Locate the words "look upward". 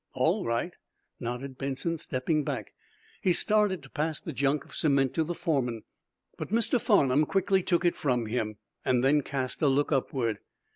9.67-10.39